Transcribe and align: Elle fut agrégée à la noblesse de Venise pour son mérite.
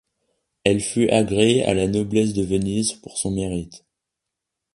Elle 0.63 0.79
fut 0.79 1.11
agrégée 1.11 1.63
à 1.63 1.75
la 1.75 1.87
noblesse 1.87 2.33
de 2.33 2.41
Venise 2.41 2.93
pour 2.93 3.19
son 3.19 3.29
mérite. 3.29 3.83